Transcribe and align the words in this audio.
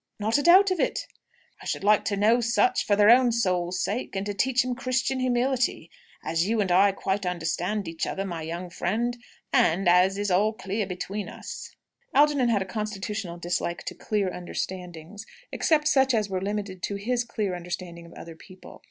"Not 0.19 0.39
a 0.39 0.41
doubt 0.41 0.71
of 0.71 0.79
it." 0.79 1.05
"I 1.61 1.65
should 1.67 1.83
like 1.83 1.99
such 1.99 2.07
to 2.07 2.17
know 2.17 2.41
for 2.87 2.95
their 2.95 3.11
own 3.11 3.31
soul's 3.31 3.83
sake, 3.83 4.15
and 4.15 4.25
to 4.25 4.33
teach 4.33 4.65
'em 4.65 4.73
Christian 4.73 5.19
humility 5.19 5.91
as 6.23 6.47
you 6.47 6.59
and 6.59 6.71
I 6.71 6.91
quite 6.91 7.23
understand 7.23 7.87
each 7.87 8.07
other, 8.07 8.25
my 8.25 8.41
young 8.41 8.71
friend; 8.71 9.15
and 9.53 9.87
as 9.87 10.31
all 10.31 10.55
is 10.55 10.63
clear 10.63 10.87
between 10.87 11.29
us." 11.29 11.75
Algernon 12.15 12.49
had 12.49 12.63
a 12.63 12.65
constitutional 12.65 13.37
dislike 13.37 13.83
to 13.83 13.93
"clear 13.93 14.29
understandings," 14.29 15.27
except 15.51 15.87
such 15.87 16.15
as 16.15 16.31
were 16.31 16.41
limited 16.41 16.81
to 16.81 16.95
his 16.95 17.23
clear 17.23 17.55
understanding 17.55 18.07
of 18.07 18.13
other 18.13 18.35
people. 18.35 18.79